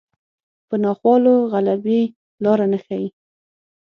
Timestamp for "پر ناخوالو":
0.67-1.35